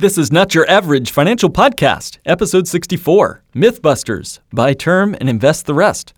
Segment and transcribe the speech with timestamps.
[0.00, 5.74] This is Not Your Average Financial Podcast, Episode 64 Mythbusters Buy Term and Invest the
[5.74, 6.14] Rest.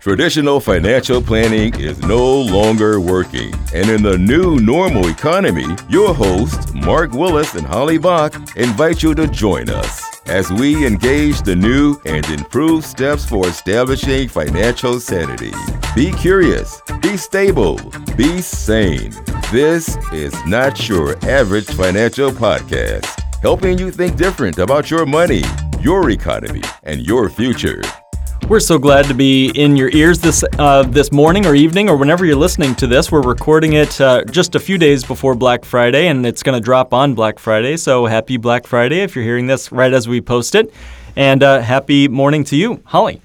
[0.00, 3.52] Traditional financial planning is no longer working.
[3.74, 9.14] And in the new normal economy, your hosts, Mark Willis and Holly Bach, invite you
[9.14, 15.52] to join us as we engage the new and improved steps for establishing financial sanity.
[15.94, 17.78] Be curious, be stable,
[18.16, 19.12] be sane.
[19.52, 25.42] This is not your average financial podcast, helping you think different about your money,
[25.80, 27.82] your economy, and your future.
[28.48, 31.96] We're so glad to be in your ears this uh, this morning or evening or
[31.96, 33.12] whenever you're listening to this.
[33.12, 36.64] We're recording it uh, just a few days before Black Friday, and it's going to
[36.64, 37.76] drop on Black Friday.
[37.76, 40.72] So happy Black Friday if you're hearing this right as we post it,
[41.14, 43.20] and uh, happy morning to you, Holly.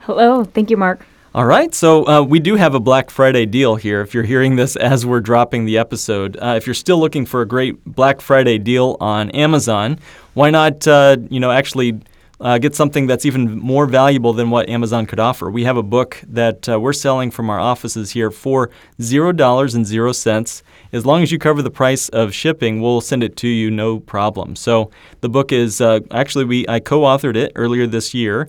[0.00, 1.06] Hello, thank you, Mark.
[1.34, 4.00] All right, so uh, we do have a Black Friday deal here.
[4.02, 7.40] If you're hearing this as we're dropping the episode, uh, if you're still looking for
[7.40, 9.98] a great Black Friday deal on Amazon,
[10.34, 11.98] why not, uh, you know, actually
[12.40, 15.50] uh, get something that's even more valuable than what Amazon could offer?
[15.50, 19.74] We have a book that uh, we're selling from our offices here for zero dollars
[19.74, 20.62] and zero cents.
[20.92, 24.00] As long as you cover the price of shipping, we'll send it to you, no
[24.00, 24.56] problem.
[24.56, 24.90] So
[25.20, 28.48] the book is uh, actually we I co-authored it earlier this year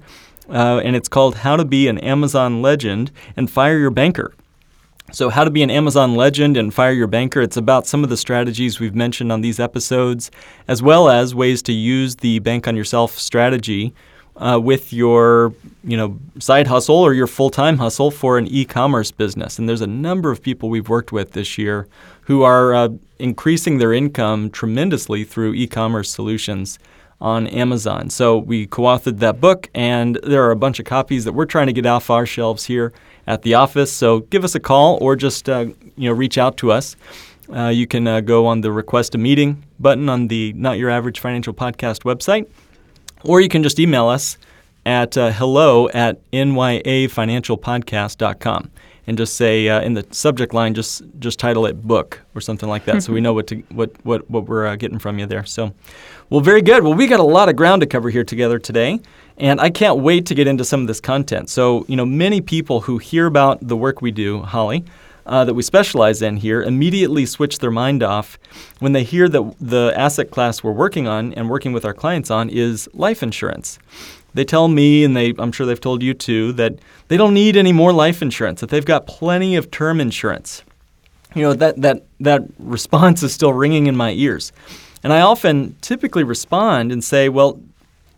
[0.49, 4.34] uh, and it's called How to Be an Amazon Legend and Fire Your Banker.
[5.11, 7.41] So, how to be an Amazon legend and fire your banker.
[7.41, 10.31] It's about some of the strategies we've mentioned on these episodes,
[10.67, 13.93] as well as ways to use the bank on yourself strategy
[14.37, 15.53] uh, with your,
[15.83, 19.59] you know, side hustle or your full-time hustle for an e-commerce business.
[19.59, 21.87] And there's a number of people we've worked with this year
[22.21, 26.79] who are uh, increasing their income tremendously through e-commerce solutions
[27.21, 28.09] on Amazon.
[28.09, 31.67] So we co-authored that book, and there are a bunch of copies that we're trying
[31.67, 32.91] to get off our shelves here
[33.27, 33.91] at the office.
[33.91, 36.95] So give us a call or just uh, you know reach out to us.
[37.53, 40.89] Uh, you can uh, go on the request a meeting button on the Not Your
[40.89, 42.47] Average Financial Podcast website,
[43.23, 44.37] or you can just email us
[44.85, 48.71] at uh, hello at nyafinancialpodcast.com
[49.07, 52.69] and just say uh, in the subject line, just just title it book or something
[52.69, 55.25] like that, so we know what to what what what we're uh, getting from you
[55.25, 55.45] there.
[55.45, 55.73] So,
[56.29, 56.83] well, very good.
[56.83, 58.99] Well, we got a lot of ground to cover here together today,
[59.37, 61.49] and I can't wait to get into some of this content.
[61.49, 64.85] So, you know, many people who hear about the work we do, Holly.
[65.27, 68.37] Uh, that we specialize in here immediately switch their mind off
[68.77, 72.29] when they hear that the asset class we're working on and working with our clients
[72.29, 73.79] on is life insurance
[74.35, 77.55] they tell me, and they, I'm sure they've told you too, that they don't need
[77.55, 80.61] any more life insurance, that they've got plenty of term insurance.
[81.33, 84.51] You know, that, that, that response is still ringing in my ears.
[85.03, 87.61] And I often typically respond and say, well,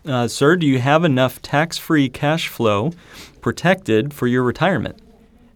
[0.06, 2.92] uh, sir, do you have enough tax free cash flow
[3.40, 4.98] protected for your retirement?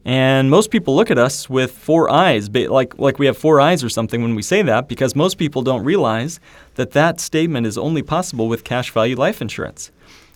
[0.04, 3.82] And most people look at us with four eyes, like, like we have four eyes
[3.82, 6.40] or something when we say that, because most people don't realize
[6.74, 9.90] that that statement is only possible with cash value life insurance.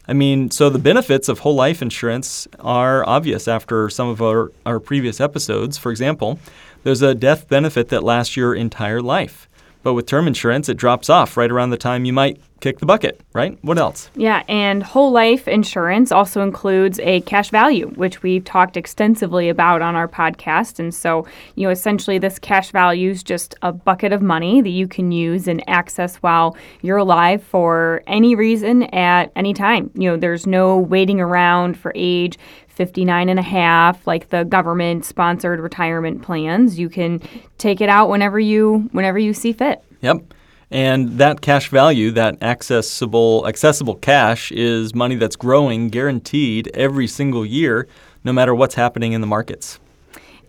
[0.09, 4.53] I mean, so the benefits of whole life insurance are obvious after some of our,
[4.65, 5.79] our previous episodes.
[5.79, 6.39] For example,
[6.85, 9.49] there's a death benefit that lasts your entire life.
[9.83, 12.87] But with term insurance, it drops off right around the time you might kick the
[12.87, 13.59] bucket, right?
[13.63, 14.11] What else?
[14.17, 19.83] Yeah, and whole life insurance also includes a cash value, which we've talked extensively about
[19.83, 20.79] on our podcast.
[20.79, 24.71] And so, you know, essentially this cash value is just a bucket of money that
[24.71, 29.91] you can use and access while you're alive for any reason at any time.
[29.95, 32.39] You know, there's no waiting around for age
[32.69, 37.23] 59 and a half like the government sponsored retirement plans you can
[37.57, 40.19] take it out whenever you whenever you see fit yep
[40.71, 47.47] and that cash value that accessible accessible cash is money that's growing guaranteed every single
[47.47, 47.87] year
[48.25, 49.79] no matter what's happening in the markets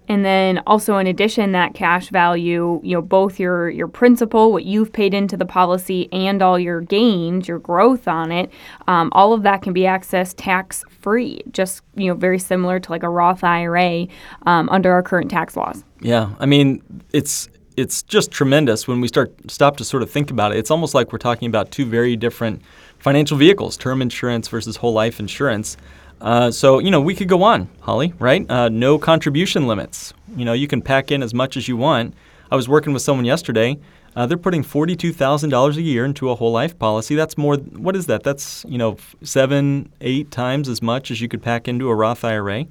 [0.09, 4.63] and then also in addition, that cash value, you know, both your your principal, what
[4.63, 8.49] you've paid into the policy, and all your gains, your growth on it,
[8.87, 11.41] um, all of that can be accessed tax free.
[11.51, 14.07] Just you know, very similar to like a Roth IRA
[14.45, 15.83] um, under our current tax laws.
[15.99, 20.31] Yeah, I mean, it's it's just tremendous when we start stop to sort of think
[20.31, 20.57] about it.
[20.57, 22.61] It's almost like we're talking about two very different
[22.97, 25.77] financial vehicles: term insurance versus whole life insurance.
[26.19, 28.49] Uh, so, you know, we could go on, Holly, right?
[28.49, 30.15] Uh, no contribution limits.
[30.35, 32.15] You know, you can pack in as much as you want.
[32.49, 33.77] I was working with someone yesterday.
[34.15, 37.13] Uh, they're putting $42,000 a year into a whole life policy.
[37.13, 38.23] That's more, what is that?
[38.23, 42.23] That's, you know, seven, eight times as much as you could pack into a Roth
[42.23, 42.65] IRA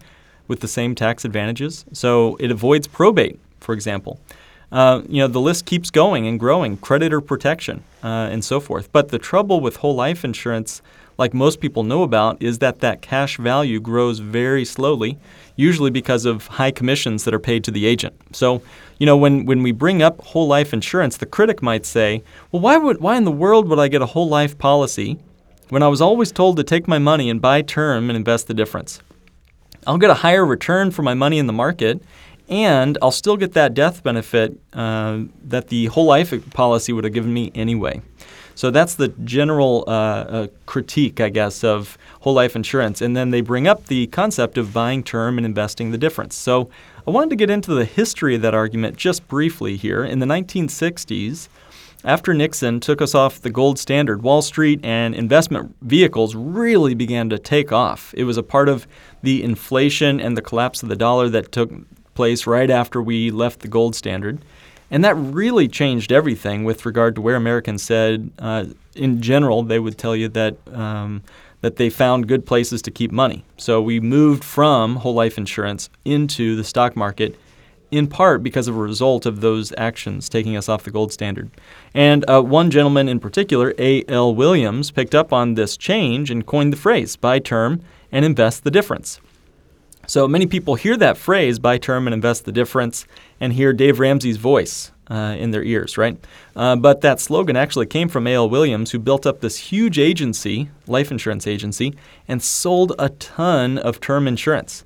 [0.49, 1.85] with the same tax advantages.
[1.93, 4.19] So it avoids probate, for example.
[4.77, 8.93] Uh, you know, the list keeps going and growing, creditor protection uh, and so forth.
[8.93, 10.83] But the trouble with whole life insurance,
[11.17, 15.17] like most people know about, is that that cash value grows very slowly,
[15.57, 18.15] usually because of high commissions that are paid to the agent.
[18.33, 18.61] So,
[18.99, 22.23] you know, when, when we bring up whole life insurance, the critic might say,
[22.53, 25.19] well, why, would, why in the world would I get a whole life policy
[25.71, 28.53] when I was always told to take my money and buy term and invest the
[28.53, 29.01] difference?
[29.87, 32.03] I'll get a higher return for my money in the market,
[32.49, 37.13] and I'll still get that death benefit uh, that the whole life policy would have
[37.13, 38.03] given me anyway.
[38.55, 43.03] So that's the general uh, uh, critique, I guess, of whole life insurance.
[43.03, 46.37] And then they bring up the concept of buying term and investing the difference.
[46.37, 46.71] So
[47.07, 50.03] I wanted to get into the history of that argument just briefly here.
[50.03, 51.49] In the 1960s,
[52.03, 57.29] after Nixon took us off the gold standard, Wall Street and investment vehicles really began
[57.31, 58.15] to take off.
[58.17, 58.87] It was a part of
[59.23, 61.71] the inflation and the collapse of the dollar that took
[62.17, 64.39] place right after we left the gold standard.
[64.91, 69.79] And that really changed everything with regard to where Americans said, uh, in general, they
[69.79, 70.57] would tell you that.
[70.73, 71.23] Um,
[71.63, 73.43] that they found good places to keep money.
[73.57, 77.35] So we moved from whole life insurance into the stock market
[77.91, 81.51] in part because of a result of those actions taking us off the gold standard.
[81.95, 84.35] And uh, one gentleman in particular, A.L.
[84.35, 87.81] Williams, picked up on this change and coined the phrase buy term
[88.13, 89.21] and invest the difference.
[90.07, 93.07] So many people hear that phrase, buy term and invest the difference,
[93.41, 96.17] and hear Dave Ramsey's voice uh, in their ears, right?
[96.55, 98.49] Uh, but that slogan actually came from A.L.
[98.49, 101.95] Williams, who built up this huge agency, life insurance agency,
[102.29, 104.85] and sold a ton of term insurance.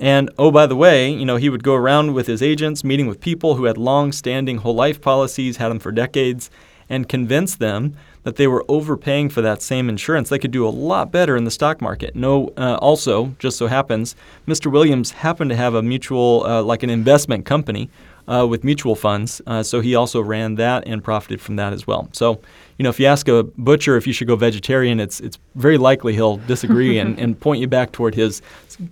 [0.00, 3.06] And oh, by the way, you know, he would go around with his agents, meeting
[3.06, 6.50] with people who had long standing whole life policies, had them for decades,
[6.88, 10.28] and convince them that they were overpaying for that same insurance.
[10.28, 12.16] They could do a lot better in the stock market.
[12.16, 14.16] No, uh, also, just so happens,
[14.48, 14.70] Mr.
[14.70, 17.88] Williams happened to have a mutual, uh, like an investment company
[18.26, 19.40] uh, with mutual funds.
[19.46, 22.08] Uh, so he also ran that and profited from that as well.
[22.12, 22.40] So,
[22.78, 25.78] you know, if you ask a butcher if you should go vegetarian, it's it's very
[25.78, 28.42] likely he'll disagree and, and point you back toward his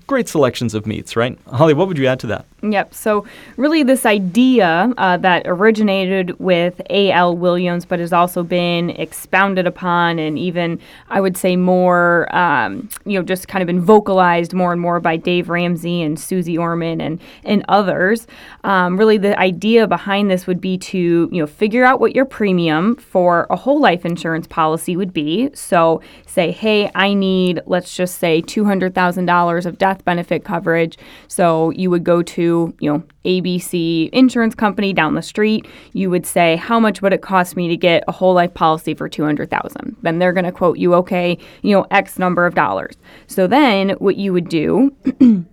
[0.07, 1.39] great selections of meats, right?
[1.47, 2.47] Holly, what would you add to that?
[2.63, 2.95] Yep.
[2.95, 3.27] So,
[3.57, 7.37] really, this idea uh, that originated with A.L.
[7.37, 13.19] Williams, but has also been expounded upon and even, I would say, more, um, you
[13.19, 17.01] know, just kind of been vocalized more and more by Dave Ramsey and Suze Orman
[17.01, 18.29] and, and others.
[18.63, 22.25] Um, really, the idea behind this would be to, you know, figure out what your
[22.25, 25.51] premium for a whole life insurance policy would be.
[25.55, 30.99] So, say, hey, I need, let's just say, $200,000 of death benefit coverage.
[31.29, 36.27] So, you would go to you know, ABC insurance company down the street, you would
[36.27, 39.97] say, how much would it cost me to get a whole life policy for 200,000?
[40.03, 42.97] Then they're going to quote you, okay, you know, X number of dollars.
[43.27, 44.95] So then what you would do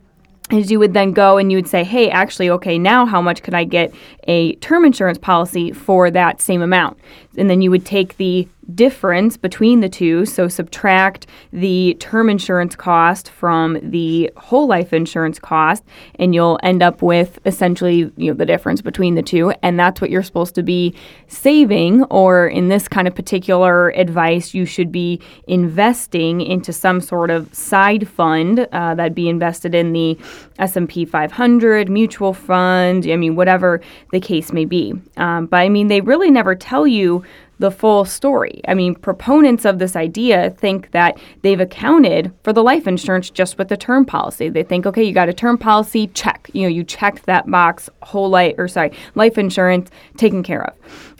[0.52, 3.44] is you would then go and you would say, hey, actually, okay, now how much
[3.44, 3.94] could I get
[4.28, 6.98] a term insurance policy for that same amount?
[7.38, 10.26] And then you would take the difference between the two.
[10.26, 15.84] So subtract the term insurance cost from the whole life insurance cost,
[16.16, 19.54] and you'll end up with essentially you know the difference between the two.
[19.64, 20.96] And that's what you're supposed to be
[21.28, 27.30] saving, or in this kind of particular advice, you should be investing into some sort
[27.30, 30.18] of side fund uh, that'd be invested in the
[30.60, 33.08] S&P 500 mutual fund.
[33.10, 34.94] I mean, whatever the case may be.
[35.18, 37.24] Um, but I mean, they really never tell you
[37.60, 38.62] the full story.
[38.68, 43.58] I mean, proponents of this idea think that they've accounted for the life insurance just
[43.58, 44.50] with the term policy.
[44.50, 46.50] They think, okay, you got a term policy, check.
[46.54, 50.74] You know, you checked that box, whole life or sorry, life insurance taken care of.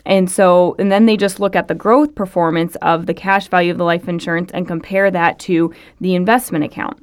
[0.06, 3.70] And so, and then they just look at the growth performance of the cash value
[3.70, 6.98] of the life insurance and compare that to the investment account.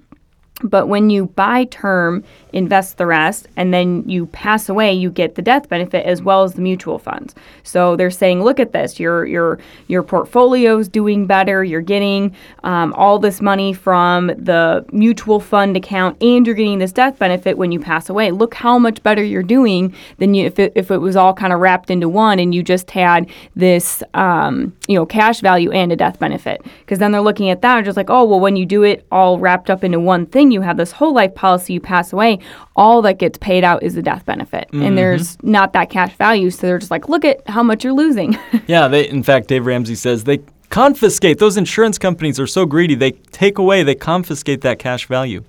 [0.63, 2.23] But when you buy term,
[2.57, 6.43] invest the rest, and then you pass away, you get the death benefit as well
[6.43, 7.35] as the mutual funds.
[7.61, 11.63] So they're saying, look at this, your your your portfolio's doing better.
[11.63, 16.91] You're getting um, all this money from the mutual fund account, and you're getting this
[16.91, 18.31] death benefit when you pass away.
[18.31, 21.53] Look how much better you're doing than you if it, if it was all kind
[21.53, 25.91] of wrapped into one, and you just had this um, you know cash value and
[25.91, 26.65] a death benefit.
[26.79, 29.05] Because then they're looking at that and just like, oh well, when you do it
[29.11, 32.39] all wrapped up into one thing you have this whole life policy, you pass away,
[32.75, 34.67] all that gets paid out is the death benefit.
[34.67, 34.83] Mm-hmm.
[34.83, 36.49] And there's not that cash value.
[36.49, 38.37] So they're just like, look at how much you're losing.
[38.67, 38.87] yeah.
[38.87, 40.39] They, in fact, Dave Ramsey says they
[40.69, 41.39] confiscate.
[41.39, 45.43] Those insurance companies are so greedy, they take away, they confiscate that cash value.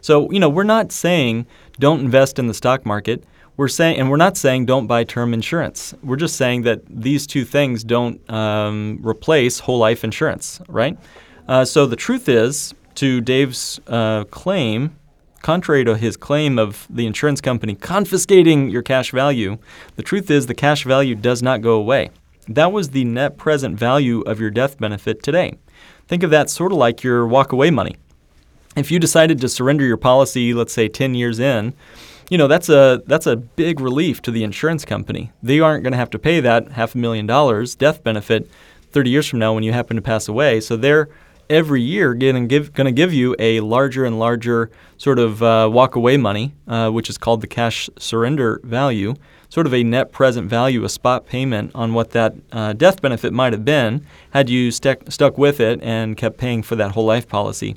[0.00, 1.46] So, you know, we're not saying
[1.78, 3.24] don't invest in the stock market.
[3.56, 5.94] We're saying, and we're not saying don't buy term insurance.
[6.02, 10.98] We're just saying that these two things don't um, replace whole life insurance, right?
[11.46, 14.96] Uh, so the truth is, to Dave's uh, claim,
[15.44, 19.58] contrary to his claim of the insurance company confiscating your cash value,
[19.94, 22.08] the truth is the cash value does not go away.
[22.48, 25.58] That was the net present value of your death benefit today.
[26.08, 27.96] Think of that sort of like your walk-away money.
[28.74, 31.74] If you decided to surrender your policy, let's say 10 years in,
[32.30, 35.30] you know that's a that's a big relief to the insurance company.
[35.42, 38.50] They aren't going to have to pay that half a million dollars death benefit
[38.92, 40.60] 30 years from now when you happen to pass away.
[40.62, 41.10] So they're
[41.48, 46.16] every year going to give you a larger and larger sort of uh, walk away
[46.16, 49.14] money, uh, which is called the cash surrender value,
[49.48, 53.32] sort of a net present value, a spot payment on what that uh, death benefit
[53.32, 57.04] might have been had you stuck stuck with it and kept paying for that whole
[57.04, 57.76] life policy.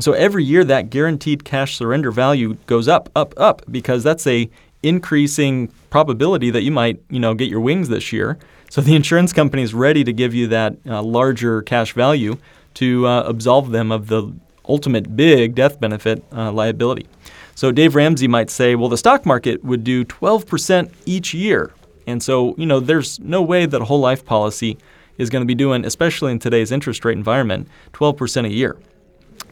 [0.00, 4.50] So every year that guaranteed cash surrender value goes up, up, up because that's a
[4.82, 8.38] increasing probability that you might, you know, get your wings this year.
[8.70, 12.36] So the insurance company is ready to give you that uh, larger cash value
[12.74, 14.32] to uh, absolve them of the
[14.66, 17.06] ultimate big death benefit uh, liability.
[17.54, 21.72] So Dave Ramsey might say, well, the stock market would do 12% each year.
[22.06, 24.76] And so, you know, there's no way that a whole life policy
[25.18, 28.76] is going to be doing, especially in today's interest rate environment, 12% a year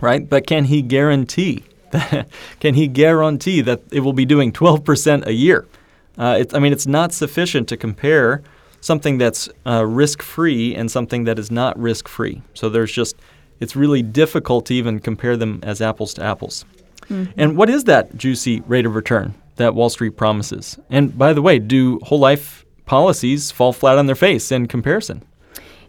[0.02, 0.28] right?
[0.28, 2.28] But can he guarantee that,
[2.60, 5.66] can he guarantee that it will be doing 12% a year?
[6.18, 8.42] Uh, it, I mean, it's not sufficient to compare
[8.82, 12.42] something that's uh, risk-free and something that is not risk-free.
[12.52, 13.16] So there's just
[13.60, 16.66] it's really difficult to even compare them as apples to apples.
[17.02, 17.32] Mm-hmm.
[17.36, 20.78] And what is that juicy rate of return that Wall Street promises?
[20.90, 25.22] And by the way, do whole life policies fall flat on their face in comparison?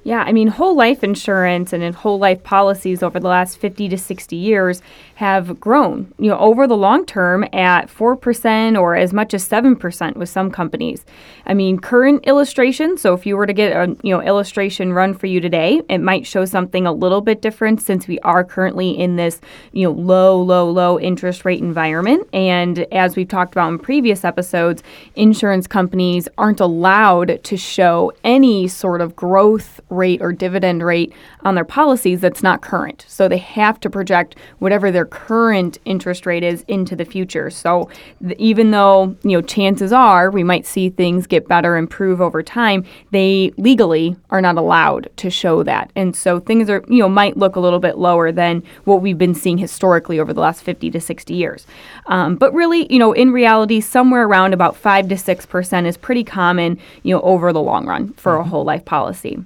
[0.06, 3.98] Yeah, I mean, whole life insurance and whole life policies over the last 50 to
[3.98, 4.82] 60 years
[5.16, 10.18] have grown, you know, over the long term at 4% or as much as 7%
[10.18, 11.06] with some companies.
[11.46, 15.14] I mean, current illustration, so if you were to get a, you know, illustration run
[15.14, 18.92] for you today, it might show something a little bit different since we are currently
[18.92, 19.40] in this,
[19.72, 22.28] you know, low, low, low interest rate environment.
[22.34, 24.84] And as we've talked about in previous episodes,
[25.16, 31.56] insurance companies aren't allowed to show any sort of growth rate or dividend rate on
[31.56, 33.06] their policies that's not current.
[33.08, 37.50] So they have to project whatever their current interest rate is into the future.
[37.50, 37.90] So
[38.22, 42.42] th- even though, you know, chances are we might see things get better, improve over
[42.44, 45.92] time, they legally are not allowed to show that.
[45.96, 49.18] And so things are, you know, might look a little bit lower than what we've
[49.18, 51.68] been seeing historically over the last 50 to 60 years.
[52.08, 56.24] Um, but really, you know, in reality, somewhere around about 5 to 6% is pretty
[56.24, 58.50] common, you know, over the long run for a mm-hmm.
[58.50, 59.44] whole life policy.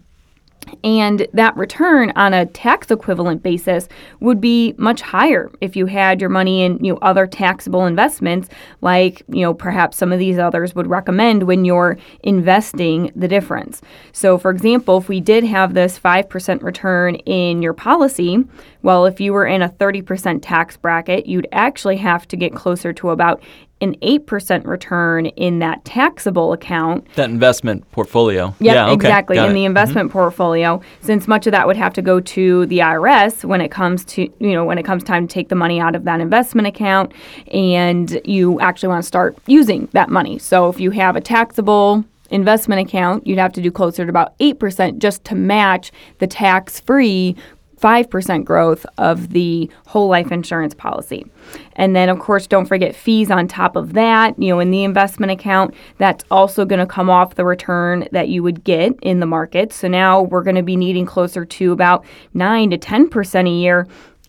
[0.83, 3.87] And that return on a tax equivalent basis
[4.19, 8.49] would be much higher if you had your money in you know, other taxable investments,
[8.81, 13.81] like you know perhaps some of these others would recommend when you're investing the difference.
[14.11, 18.43] So, for example, if we did have this five percent return in your policy,
[18.83, 22.93] well, if you were in a 30% tax bracket, you'd actually have to get closer
[22.93, 23.41] to about
[23.81, 27.07] an 8% return in that taxable account.
[27.15, 28.47] That investment portfolio.
[28.59, 28.93] Yep, yeah, okay.
[28.93, 29.35] exactly.
[29.35, 29.53] Got in it.
[29.55, 30.17] the investment mm-hmm.
[30.17, 34.03] portfolio, since much of that would have to go to the IRS when it comes
[34.05, 36.67] to, you know, when it comes time to take the money out of that investment
[36.67, 37.13] account
[37.51, 40.39] and you actually want to start using that money.
[40.39, 44.37] So if you have a taxable investment account, you'd have to do closer to about
[44.39, 47.35] 8% just to match the tax free
[47.81, 51.25] 5% growth of the whole life insurance policy.
[51.73, 54.37] And then, of course, don't forget fees on top of that.
[54.41, 58.29] You know, in the investment account, that's also going to come off the return that
[58.29, 59.71] you would get in the market.
[59.73, 63.87] So now we're going to be needing closer to about 9 to 10% a year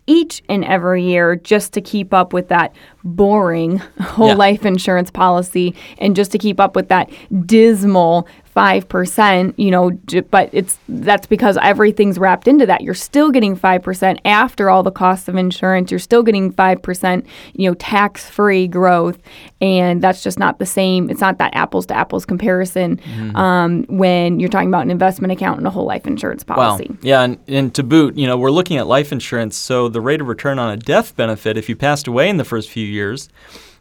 [0.08, 2.74] each and every year just to keep up with that
[3.04, 4.34] boring whole yeah.
[4.34, 7.10] life insurance policy and just to keep up with that
[7.44, 8.26] dismal
[8.58, 9.90] 5%, you know,
[10.32, 12.80] but it's that's because everything's wrapped into that.
[12.80, 15.92] You're still getting 5% after all the costs of insurance.
[15.92, 19.18] You're still getting 5%, you know, tax-free growth,
[19.60, 21.08] and that's just not the same.
[21.08, 23.36] It's not that apples to apples comparison mm-hmm.
[23.36, 26.88] um, when you're talking about an investment account and a whole life insurance policy.
[26.88, 30.00] Well, yeah, and, and to boot, you know, we're looking at life insurance, so the
[30.00, 32.84] rate of return on a death benefit if you passed away in the first few
[32.84, 33.28] years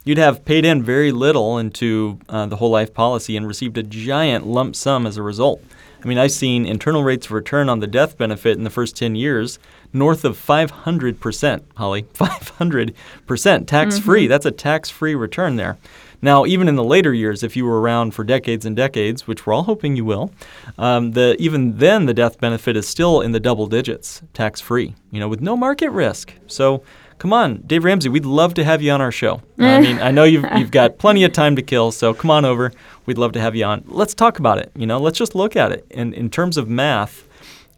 [0.08, 3.84] you'd have paid in very little into uh, the whole life policy and received a
[3.84, 5.62] giant lump sum as a result.
[6.02, 8.96] I mean, I've seen internal rates of return on the death benefit in the first
[8.96, 9.60] 10 years
[9.92, 12.04] north of 500%, Holly.
[12.14, 14.24] 500% tax free.
[14.24, 14.30] Mm-hmm.
[14.30, 15.78] That's a tax free return there.
[16.22, 19.46] Now, even in the later years, if you were around for decades and decades, which
[19.46, 20.32] we're all hoping you will,
[20.78, 24.96] um, the, even then the death benefit is still in the double digits, tax free,
[25.12, 26.34] you know, with no market risk.
[26.48, 26.84] So
[27.18, 29.42] come on, Dave Ramsey, we'd love to have you on our show.
[29.60, 32.46] I mean, I know you've, you've got plenty of time to kill, so come on
[32.46, 32.72] over.
[33.06, 33.84] We'd love to have you on.
[33.88, 34.72] Let's talk about it.
[34.76, 35.86] You know, let's just look at it.
[35.92, 37.28] And in terms of math,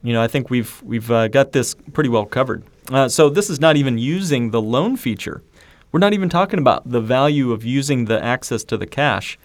[0.04, 2.64] you know, I think we've we've uh, got this pretty well covered.
[2.92, 5.44] Uh, so this is not even using the loan feature,
[5.92, 9.40] we're not even talking about the value of using the access to the cash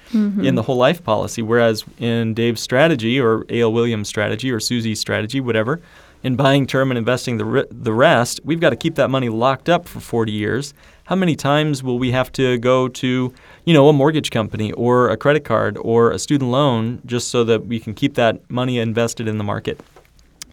[0.45, 1.41] in the whole life policy.
[1.41, 3.73] Whereas in Dave's strategy or A.L.
[3.73, 5.81] Williams' strategy or Suze's strategy, whatever,
[6.25, 9.29] in buying term and investing the, re- the rest, we've got to keep that money
[9.29, 10.75] locked up for 40 years.
[11.05, 13.33] How many times will we have to go to,
[13.67, 17.45] you know, a mortgage company or a credit card or a student loan just so
[17.45, 19.79] that we can keep that money invested in the market?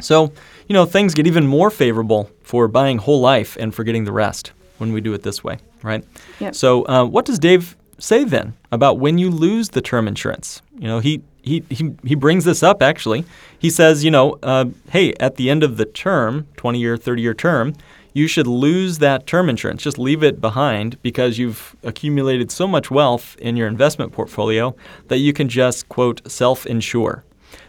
[0.01, 0.33] So,
[0.67, 4.51] you know, things get even more favorable for buying whole life and forgetting the rest
[4.77, 6.03] when we do it this way, right?
[6.39, 6.55] Yep.
[6.55, 10.61] So, uh, what does Dave say then about when you lose the term insurance?
[10.77, 13.25] You know, he he he, he brings this up actually.
[13.57, 17.21] He says, you know, uh, hey, at the end of the term, 20 year, 30
[17.21, 17.73] year term,
[18.13, 19.83] you should lose that term insurance.
[19.83, 24.75] Just leave it behind because you've accumulated so much wealth in your investment portfolio
[25.07, 27.23] that you can just, quote, self insure.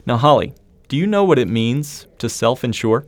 [0.07, 0.55] Now, Holly,
[0.89, 3.07] do you know what it means to self insure?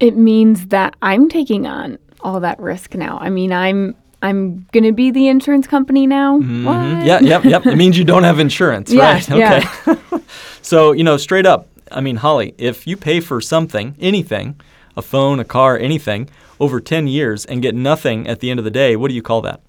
[0.00, 3.18] It means that I'm taking on all that risk now.
[3.20, 6.36] I mean, I'm I'm gonna be the insurance company now.
[6.36, 6.44] What?
[6.46, 7.06] Mm-hmm.
[7.06, 7.66] Yeah, yep, yep.
[7.66, 9.30] It means you don't have insurance, Yeah, right?
[9.30, 9.62] Okay.
[9.86, 10.18] yeah.
[10.62, 14.60] so, you know, straight up, I mean, Holly, if you pay for something, anything,
[14.96, 18.64] a phone, a car, anything, over 10 years and get nothing at the end of
[18.64, 19.60] the day, what do you call that?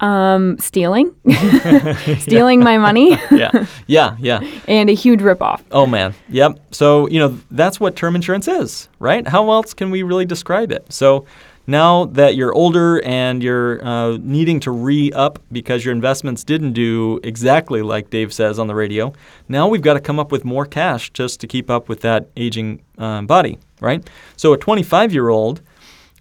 [0.00, 1.14] Um, stealing,
[2.18, 4.40] stealing my money, Yeah, yeah, yeah.
[4.66, 5.62] and a huge ripoff.
[5.70, 6.12] Oh, man.
[6.28, 6.58] Yep.
[6.72, 9.26] So, you know, that's what term insurance is, right?
[9.26, 10.92] How else can we really describe it?
[10.92, 11.24] So,
[11.66, 16.72] now that you're older and you're uh, needing to re up because your investments didn't
[16.72, 19.12] do exactly like Dave says on the radio,
[19.48, 22.28] now we've got to come up with more cash just to keep up with that
[22.36, 24.08] aging um, body, right?
[24.36, 25.62] So, a 25 year old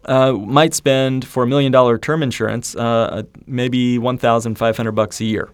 [0.05, 5.49] uh, might spend for a million dollar term insurance uh, maybe 1,500 bucks a year.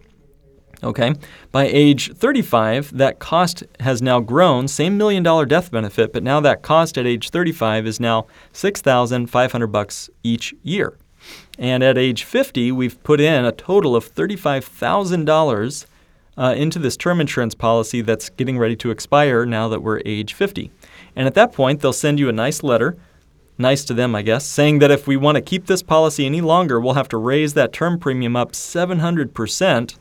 [0.82, 1.14] Okay.
[1.50, 6.40] By age 35, that cost has now grown, same million dollar death benefit, but now
[6.40, 10.96] that cost at age 35 is now 6,500 bucks each year.
[11.58, 15.86] And at age 50, we've put in a total of $35,000
[16.36, 20.34] uh, into this term insurance policy that's getting ready to expire now that we're age
[20.34, 20.70] 50.
[21.16, 22.96] And at that point, they'll send you a nice letter,
[23.58, 26.40] nice to them, I guess, saying that if we want to keep this policy any
[26.40, 29.96] longer, we'll have to raise that term premium up 700%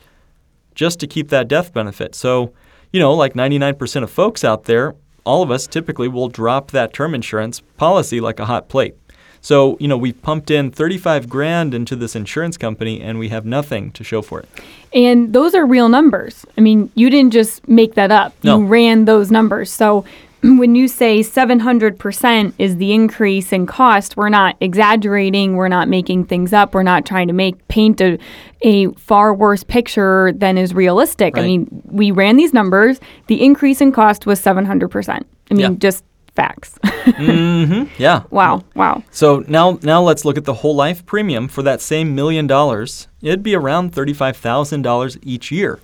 [0.77, 2.15] just to keep that death benefit.
[2.15, 2.53] So,
[2.93, 6.93] you know, like 99% of folks out there, all of us typically will drop that
[6.93, 8.95] term insurance policy like a hot plate.
[9.41, 13.45] So, you know, we pumped in 35 grand into this insurance company and we have
[13.45, 14.49] nothing to show for it.
[14.93, 16.45] And those are real numbers.
[16.57, 18.33] I mean, you didn't just make that up.
[18.43, 18.59] No.
[18.59, 19.71] You ran those numbers.
[19.71, 20.05] So
[20.43, 26.25] when you say 700% is the increase in cost, we're not exaggerating, we're not making
[26.25, 28.17] things up, we're not trying to make paint a,
[28.61, 31.37] a far worse picture than is realistic.
[31.37, 35.09] I mean, we ran these numbers, the increase in cost was 700%.
[35.09, 35.69] I mean, Yeah.
[35.77, 36.03] just
[36.35, 36.77] facts.
[37.07, 37.83] Mm-hmm.
[37.97, 38.23] Yeah.
[38.31, 39.01] wow, wow.
[39.11, 43.07] So now now let's look at the whole life premium for that same million dollars.
[43.21, 45.79] It'd be around $35,000 each year.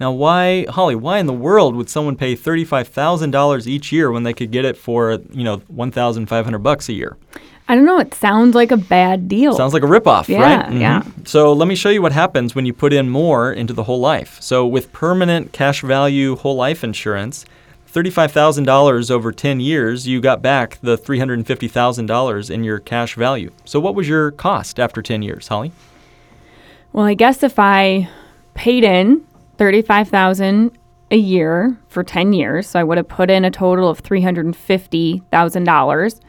[0.00, 4.32] Now why Holly, why in the world would someone pay $35,000 each year when they
[4.32, 7.16] could get it for, you know, 1,500 bucks a year?
[7.66, 9.54] I don't know, it sounds like a bad deal.
[9.56, 10.72] Sounds like a ripoff, Yeah, right?
[10.72, 11.00] yeah.
[11.00, 11.24] Mm-hmm.
[11.24, 14.00] So let me show you what happens when you put in more into the whole
[14.00, 14.36] life.
[14.42, 17.46] So with permanent cash value whole life insurance,
[17.90, 23.50] $35,000 over 10 years, you got back the $350,000 in your cash value.
[23.64, 25.72] So what was your cost after 10 years, Holly?
[26.92, 28.08] Well, I guess if I
[28.54, 29.24] paid in
[29.58, 30.70] 35,000
[31.10, 36.20] a year for 10 years, so I would have put in a total of $350,000.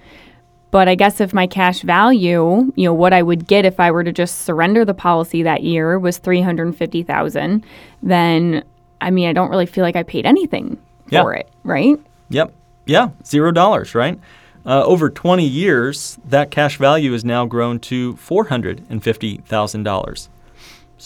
[0.71, 3.91] But I guess if my cash value, you know, what I would get if I
[3.91, 7.63] were to just surrender the policy that year was 350,000,
[8.03, 8.63] then
[8.99, 10.77] I mean, I don't really feel like I paid anything
[11.09, 11.21] Yeah.
[11.21, 11.97] for it, right?
[12.29, 12.51] Yep.
[12.85, 14.19] Yeah, zero dollars, right?
[14.65, 20.27] Uh, over 20 years, that cash value has now grown to $450,000.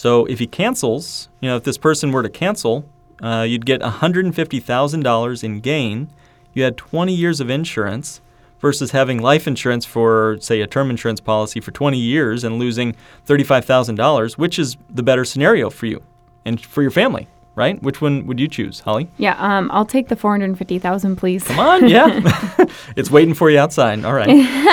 [0.00, 2.86] So if he cancels, you know, if this person were to cancel,
[3.22, 6.08] uh, you'd get $150,000 in gain.
[6.54, 8.22] You had 20 years of insurance
[8.60, 12.96] versus having life insurance for, say, a term insurance policy for 20 years and losing
[13.26, 16.02] $35,000, which is the better scenario for you
[16.46, 17.82] and for your family, right?
[17.82, 19.08] Which one would you choose, Holly?
[19.18, 21.44] Yeah, um, I'll take the 450,000, please.
[21.44, 22.20] Come on, yeah.
[22.96, 24.04] it's waiting for you outside.
[24.04, 24.28] All right.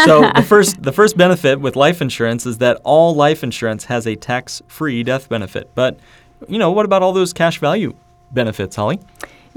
[0.05, 4.07] So the first the first benefit with life insurance is that all life insurance has
[4.07, 5.69] a tax-free death benefit.
[5.75, 5.99] But
[6.47, 7.93] you know, what about all those cash value
[8.31, 8.99] benefits, Holly?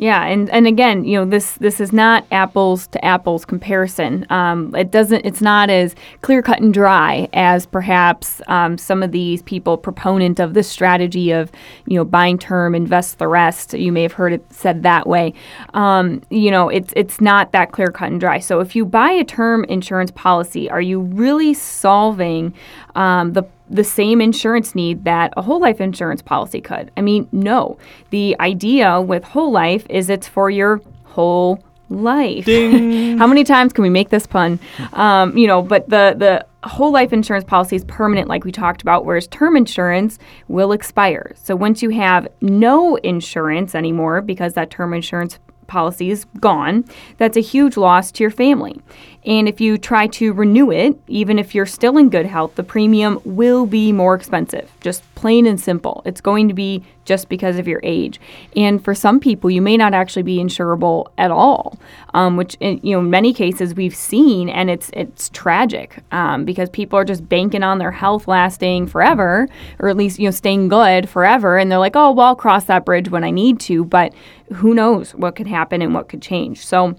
[0.00, 4.24] Yeah, and, and again, you know, this this is not apples to apples comparison.
[4.30, 5.26] Um, it doesn't.
[5.26, 10.40] It's not as clear cut and dry as perhaps um, some of these people proponent
[10.40, 11.52] of this strategy of
[11.84, 13.74] you know buying term, invest the rest.
[13.74, 15.34] You may have heard it said that way.
[15.74, 18.38] Um, you know, it's it's not that clear cut and dry.
[18.38, 22.54] So if you buy a term insurance policy, are you really solving
[22.94, 26.90] um, the the same insurance need that a whole life insurance policy could.
[26.96, 27.78] I mean, no.
[28.10, 32.46] The idea with whole life is it's for your whole life.
[32.46, 34.58] How many times can we make this pun?
[34.92, 38.82] Um, you know, but the the whole life insurance policy is permanent, like we talked
[38.82, 41.32] about, whereas term insurance will expire.
[41.36, 45.38] So once you have no insurance anymore, because that term insurance
[45.70, 46.84] policy is gone,
[47.16, 48.78] that's a huge loss to your family.
[49.24, 52.62] And if you try to renew it, even if you're still in good health, the
[52.62, 54.70] premium will be more expensive.
[54.80, 56.02] Just plain and simple.
[56.04, 58.20] It's going to be just because of your age.
[58.54, 61.76] And for some people, you may not actually be insurable at all,
[62.14, 66.44] um, which in, you know in many cases we've seen, and it's it's tragic um,
[66.44, 69.48] because people are just banking on their health lasting forever,
[69.80, 72.66] or at least you know staying good forever, and they're like, oh, well, I'll cross
[72.66, 74.14] that bridge when I need to, but
[74.52, 76.64] who knows what could happen and what could change.
[76.64, 76.94] So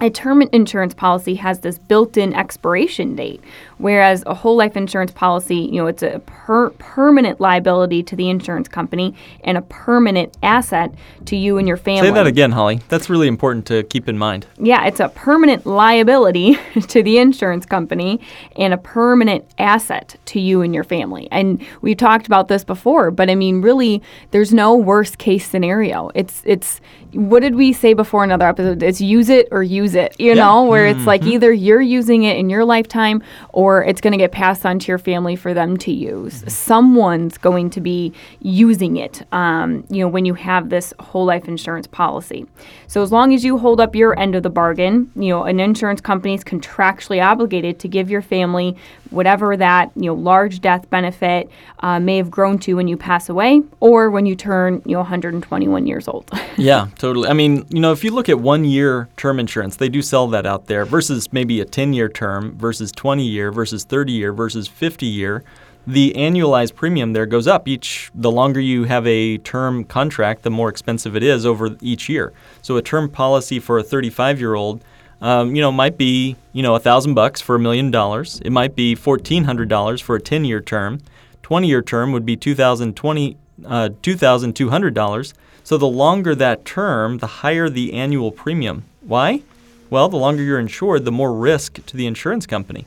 [0.00, 3.40] a term insurance policy has this built-in expiration date
[3.78, 8.28] whereas a whole life insurance policy you know it's a per- permanent liability to the
[8.28, 10.94] insurance company and a permanent asset
[11.26, 12.08] to you and your family.
[12.08, 12.80] Say that again, Holly.
[12.88, 14.46] That's really important to keep in mind.
[14.58, 16.58] yeah it's a permanent liability
[16.88, 18.20] to the insurance company
[18.56, 21.28] and a permanent asset to you and your family.
[21.30, 26.10] And we've talked about this before but i mean really there's no worst case scenario.
[26.14, 26.80] It's it's
[27.12, 28.82] what did we say before another episode?
[28.82, 31.06] It's use it or use it you know where it's mm-hmm.
[31.06, 34.78] like either you're using it in your lifetime or it's going to get passed on
[34.78, 36.44] to your family for them to use.
[36.52, 41.48] Someone's going to be using it um, you know when you have this whole life
[41.48, 42.46] insurance policy.
[42.86, 45.60] So as long as you hold up your end of the bargain you know an
[45.60, 48.76] insurance company is contractually obligated to give your family
[49.14, 51.50] whatever that you know large death benefit
[51.80, 55.00] uh, may have grown to when you pass away or when you turn you know
[55.00, 57.28] 121 years old Yeah, totally.
[57.28, 60.28] I mean, you know, if you look at one year term insurance, they do sell
[60.28, 64.32] that out there versus maybe a 10 year term versus 20 year versus 30 year
[64.32, 65.42] versus 50 year.
[65.86, 68.10] The annualized premium there goes up each.
[68.14, 72.32] The longer you have a term contract, the more expensive it is over each year.
[72.62, 74.82] So a term policy for a 35 year old,
[75.20, 78.40] um, you know, might be you know a thousand bucks for a million dollars.
[78.44, 81.00] It might be fourteen hundred dollars for a 10 year term.
[81.42, 85.34] 20 year term would be 2020 uh, $2,200.
[85.62, 88.84] So the longer that term, the higher the annual premium.
[89.00, 89.42] Why?
[89.90, 92.86] Well, the longer you're insured, the more risk to the insurance company.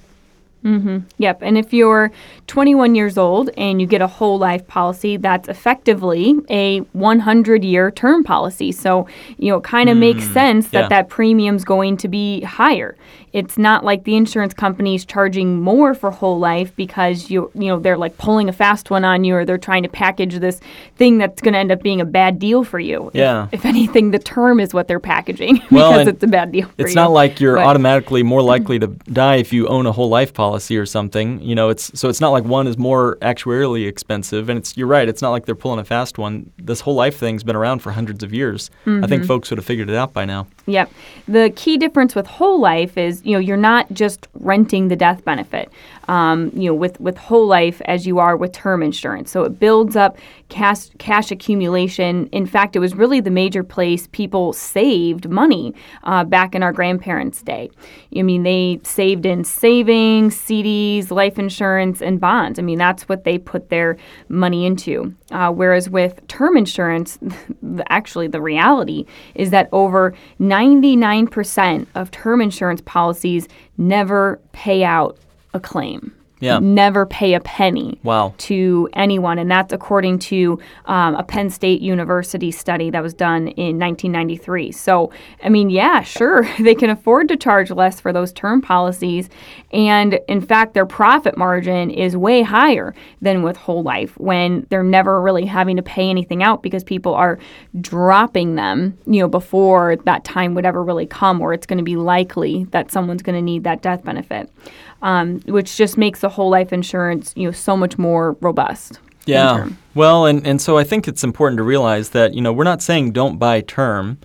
[0.63, 0.99] Mm-hmm.
[1.17, 1.39] Yep.
[1.43, 2.11] And if you're
[2.47, 7.91] 21 years old and you get a whole life policy, that's effectively a 100 year
[7.91, 8.71] term policy.
[8.71, 10.87] So, you know, it kind of makes mm, sense that yeah.
[10.89, 12.97] that premium's going to be higher.
[13.37, 17.79] It's not like the insurance company's charging more for whole life because you you know
[17.79, 20.59] they're like pulling a fast one on you or they're trying to package this
[20.95, 23.09] thing that's going to end up being a bad deal for you.
[23.09, 23.47] If- Yeah.
[23.51, 26.67] If, anything, the term is what they're packaging because it's a bad deal.
[26.67, 26.95] For It's you.
[26.95, 30.33] not like you're But- automatically more likely to die if you own a whole life
[30.33, 31.39] policy or something.
[31.39, 34.49] You know, it's so it's not like one is more actuarially expensive.
[34.49, 35.07] And it's you're right.
[35.07, 36.51] It's not like they're pulling a fast one.
[36.57, 38.71] This whole life thing's been around for hundreds of years.
[38.87, 39.23] I think mm-hmm.
[39.27, 40.47] folks would have figured it out by now.
[40.67, 40.91] Yep.
[41.29, 45.23] The key difference with whole life is, you know, you're not just renting the death
[45.23, 45.71] benefit,
[46.07, 49.31] um, you know, with, with whole life as you are with term insurance.
[49.31, 50.17] So it builds up
[50.49, 52.27] cash, cash accumulation.
[52.27, 56.71] In fact, it was really the major place people saved money uh, back in our
[56.71, 57.69] grandparents' day.
[58.15, 62.59] I mean, they saved in savings, CDs, life insurance, and bonds.
[62.59, 63.97] I mean, that's what they put their
[64.29, 65.13] money into.
[65.31, 67.19] Uh, whereas with term insurance,
[67.89, 75.17] actually, the reality is that over 99% of term insurance policies never pay out
[75.57, 76.13] a claim.
[76.39, 76.59] Yeah.
[76.59, 78.35] Never pay a penny Wow.
[78.37, 79.39] to anyone.
[79.39, 84.71] And that's according to um, a Penn State University study that was done in 1993.
[84.71, 85.11] So,
[85.43, 89.29] I mean, yeah, sure, they can afford to charge less for those term policies.
[89.73, 94.83] And in fact, their profit margin is way higher than with whole life when they're
[94.83, 97.39] never really having to pay anything out because people are
[97.81, 101.83] dropping them, you know, before that time would ever really come or it's going to
[101.83, 104.51] be likely that someone's going to need that death benefit.
[105.01, 108.99] Um, which just makes the whole life insurance, you know, so much more robust.
[109.27, 109.57] Yeah.
[109.57, 109.77] term.
[109.93, 112.81] Well, and, and so I think it's important to realize that, you know, we're not
[112.81, 114.17] saying don't buy term,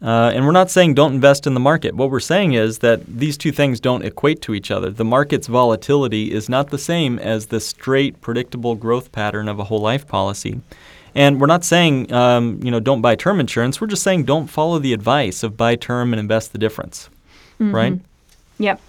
[0.00, 1.94] uh, and we're not saying don't invest in the market.
[1.94, 4.90] What we're saying is that these two things don't equate to each other.
[4.90, 9.64] The market's volatility is not the same as the straight, predictable growth pattern of a
[9.64, 10.60] whole life policy.
[11.14, 13.80] And we're not saying, um, you know, don't buy term insurance.
[13.80, 17.08] We're just saying don't follow the advice of buy term and invest the difference,
[17.72, 18.00] right?
[18.58, 18.80] Yep.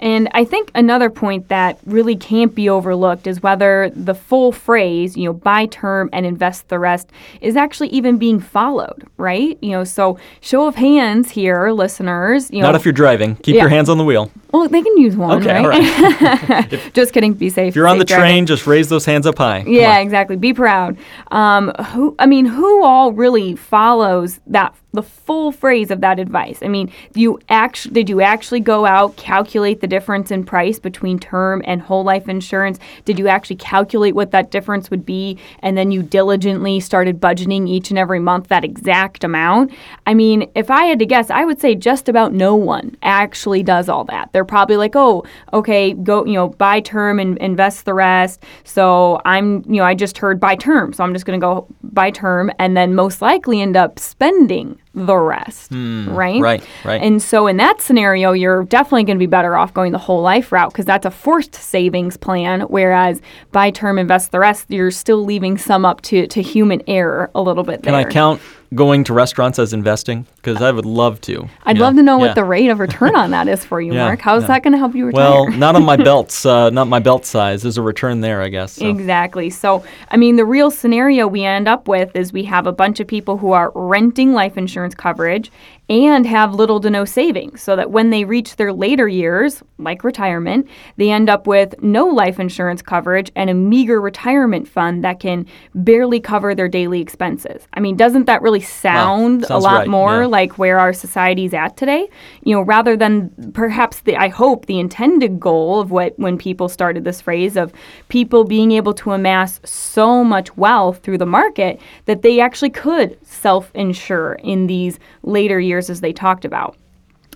[0.00, 5.16] And I think another point that really can't be overlooked is whether the full phrase,
[5.16, 9.58] you know, buy term and invest the rest is actually even being followed, right?
[9.60, 12.66] You know, so show of hands here, listeners, you know.
[12.68, 13.36] Not if you're driving.
[13.36, 13.62] Keep Yeah.
[13.62, 14.30] your hands on the wheel.
[14.52, 15.64] Well, they can use one, Okay, right?
[15.64, 16.90] all right.
[16.94, 17.68] Just kidding, be safe.
[17.70, 18.22] If you're on the driving.
[18.24, 19.62] train, just raise those hands up high.
[19.62, 20.00] Come Yeah, on.
[20.00, 20.36] exactly.
[20.36, 20.96] Be proud.
[21.30, 22.14] Um, who?
[22.18, 26.60] I mean, who all really follows that the full phrase of that advice?
[26.62, 31.18] I mean, you actually did you actually go out calculate the difference in price between
[31.18, 32.78] term and whole life insurance?
[33.04, 37.68] Did you actually calculate what that difference would be, and then you diligently started budgeting
[37.68, 39.72] each and every month that exact amount?
[40.06, 43.62] I mean, if I had to guess, I would say just about no one actually
[43.62, 44.32] does all that.
[44.32, 48.44] They're probably like, oh, okay, go, you know, buy term and invest the rest.
[48.64, 51.66] So I'm, you know, I just heard buy term, so I'm just going to go
[51.82, 56.40] buy term and then most likely end up spending the rest, hmm, right?
[56.40, 57.02] right, right.
[57.02, 60.22] And so in that scenario, you're definitely going to be better off going the whole
[60.22, 62.62] life route because that's a forced savings plan.
[62.62, 63.20] Whereas
[63.52, 67.42] buy term, invest the rest, you're still leaving some up to, to human error a
[67.42, 68.06] little bit Can there.
[68.06, 68.40] I count
[68.74, 70.26] going to restaurants as investing?
[70.36, 71.48] Because I would love to.
[71.64, 72.26] I'd love to know Yeah.
[72.26, 74.20] what the rate of return on that is for you, Yeah, Mark.
[74.20, 74.48] How's yeah.
[74.48, 75.22] that going to help you retire?
[75.30, 77.62] Well, not on my belts, uh, not my belt size.
[77.62, 78.72] There's a return there, I guess.
[78.72, 78.86] so.
[78.88, 79.48] Exactly.
[79.50, 83.00] So, I mean, the real scenario we end up with is we have a bunch
[83.00, 85.50] of people who are renting life insurance coverage
[85.88, 90.04] and have little to no savings, so that when they reach their later years, like
[90.04, 95.18] retirement, they end up with no life insurance coverage and a meager retirement fund that
[95.18, 97.66] can barely cover their daily expenses.
[97.72, 100.26] I mean, doesn't that really sound a lot right, more yeah.
[100.26, 102.08] like where our society's at today?
[102.42, 106.68] You know, rather than perhaps the I hope the intended goal of what when people
[106.68, 107.72] started this phrase of
[108.08, 113.16] people being able to amass so much wealth through the market that they actually could
[113.22, 116.76] self-insure in these later years as they talked about.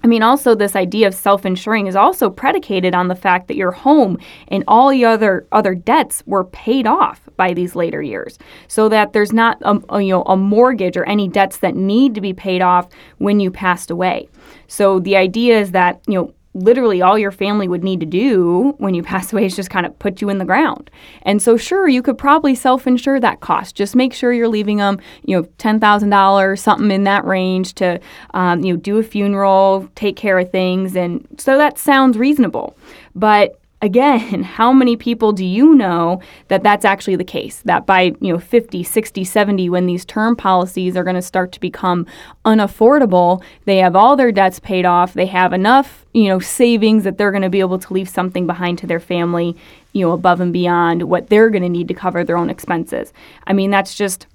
[0.05, 3.70] I mean, also this idea of self-insuring is also predicated on the fact that your
[3.70, 8.88] home and all your other other debts were paid off by these later years, so
[8.88, 12.20] that there's not a, a, you know a mortgage or any debts that need to
[12.20, 14.28] be paid off when you passed away.
[14.66, 18.74] So the idea is that you know literally all your family would need to do
[18.78, 20.90] when you pass away is just kind of put you in the ground.
[21.22, 23.74] And so, sure, you could probably self insure that cost.
[23.74, 28.00] Just make sure you're leaving them, you know, $10,000, something in that range to,
[28.34, 30.96] um, you know, do a funeral, take care of things.
[30.96, 32.76] And so that sounds reasonable.
[33.14, 37.60] But again, how many people do you know that that's actually the case?
[37.64, 41.52] That by, you know, 50, 60, 70, when these term policies are going to start
[41.52, 42.06] to become
[42.46, 47.18] unaffordable, they have all their debts paid off, they have enough, you know, savings that
[47.18, 49.56] they're going to be able to leave something behind to their family,
[49.92, 53.12] you know, above and beyond what they're going to need to cover their own expenses.
[53.46, 54.26] I mean, that's just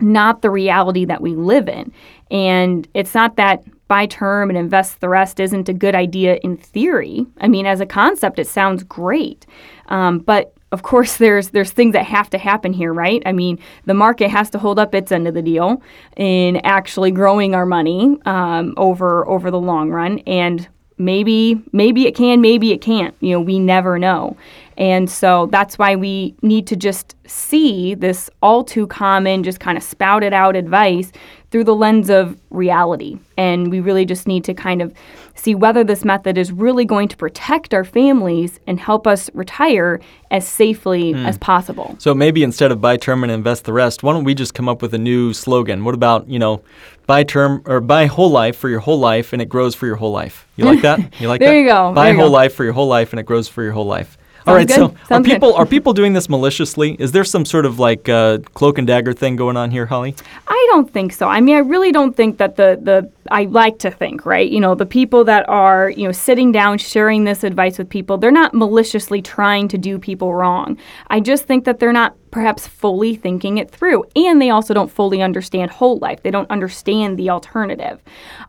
[0.00, 1.92] not the reality that we live in.
[2.30, 6.56] And it's not that buy term and invest the rest isn't a good idea in
[6.56, 7.26] theory.
[7.40, 9.46] I mean, as a concept, it sounds great.
[9.88, 13.20] Um, but of course, there's there's things that have to happen here, right?
[13.26, 15.82] I mean, the market has to hold up its end of the deal
[16.16, 22.14] in actually growing our money um, over over the long run, and maybe maybe it
[22.14, 23.16] can, maybe it can't.
[23.18, 24.36] You know, we never know.
[24.80, 29.76] And so that's why we need to just see this all too common, just kind
[29.76, 31.12] of spouted out advice
[31.50, 33.18] through the lens of reality.
[33.36, 34.94] And we really just need to kind of
[35.34, 40.00] see whether this method is really going to protect our families and help us retire
[40.30, 41.26] as safely hmm.
[41.26, 41.94] as possible.
[41.98, 44.68] So maybe instead of buy term and invest the rest, why don't we just come
[44.68, 45.84] up with a new slogan?
[45.84, 46.62] What about, you know,
[47.06, 49.96] buy term or buy whole life for your whole life and it grows for your
[49.96, 50.46] whole life?
[50.56, 51.00] You like that?
[51.20, 51.52] You like There that?
[51.52, 52.32] There you go, Buy whole go.
[52.32, 54.16] life for your whole life and it grows for your whole life.
[54.46, 54.96] All right, so good.
[54.96, 55.34] are Sounds good.
[55.34, 56.96] people are people doing this maliciously?
[56.98, 60.14] Is there some sort of like uh, cloak and dagger thing going on here, Holly?
[60.48, 61.28] I don't think so.
[61.28, 64.48] I mean, I really don't think that the the I like to think, right?
[64.50, 68.18] You know, the people that are, you know, sitting down sharing this advice with people,
[68.18, 70.78] they're not maliciously trying to do people wrong.
[71.08, 74.04] I just think that they're not perhaps fully thinking it through.
[74.16, 76.22] And they also don't fully understand whole life.
[76.22, 78.00] They don't understand the alternative.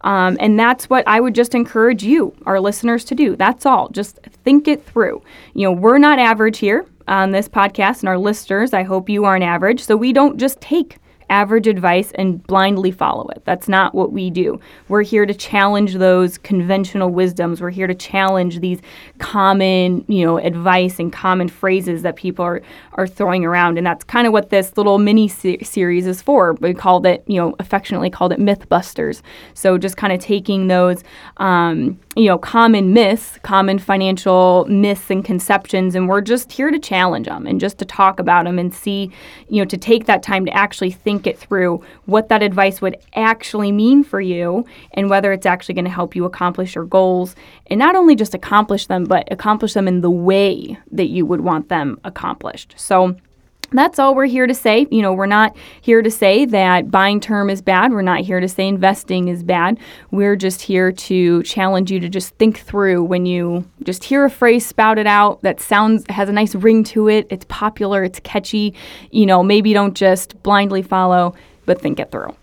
[0.02, 3.36] Um, and that's what I would just encourage you, our listeners, to do.
[3.36, 3.90] That's all.
[3.90, 5.22] Just think it through.
[5.54, 9.26] You know, we're not average here on this podcast, and our listeners, I hope you
[9.26, 9.84] aren't average.
[9.84, 10.98] So we don't just take
[11.32, 13.42] average advice and blindly follow it.
[13.46, 14.60] That's not what we do.
[14.90, 17.62] We're here to challenge those conventional wisdoms.
[17.62, 18.82] We're here to challenge these
[19.18, 22.62] common, you know, advice and common phrases that people are,
[22.94, 23.78] are throwing around.
[23.78, 26.54] And that's kind of what this little mini se- series is for.
[26.56, 29.22] We called it, you know, affectionately called it Mythbusters.
[29.54, 31.02] So just kind of taking those,
[31.38, 36.80] um, you know, common myths, common financial myths and conceptions, and we're just here to
[36.80, 39.10] challenge them and just to talk about them and see,
[39.48, 42.98] you know, to take that time to actually think it through what that advice would
[43.16, 47.36] actually mean for you and whether it's actually going to help you accomplish your goals
[47.68, 51.42] and not only just accomplish them, but accomplish them in the way that you would
[51.42, 52.74] want them accomplished.
[52.78, 53.16] So,
[53.72, 54.88] that's all we're here to say.
[54.92, 57.92] You know, we're not here to say that buying term is bad.
[57.92, 59.80] We're not here to say investing is bad.
[60.12, 64.30] We're just here to challenge you to just think through when you just hear a
[64.30, 67.28] phrase spouted out that sounds has a nice ring to it.
[67.30, 68.74] It's popular, it's catchy.
[69.12, 71.34] You know, maybe don't just blindly follow,
[71.66, 72.36] but think it through.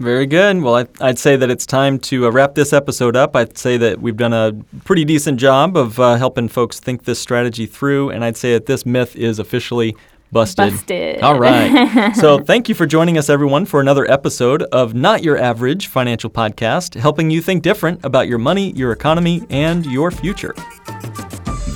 [0.00, 0.62] Very good.
[0.62, 3.36] Well, I, would say that it's time to uh, wrap this episode up.
[3.36, 4.54] I'd say that we've done a
[4.86, 8.64] pretty decent job of uh, helping folks think this strategy through, and I'd say that
[8.64, 9.94] this myth is officially
[10.32, 10.72] Busted.
[10.72, 11.22] Busted.
[11.22, 12.12] All right.
[12.14, 16.30] so thank you for joining us, everyone, for another episode of Not Your Average Financial
[16.30, 20.54] Podcast, helping you think different about your money, your economy, and your future.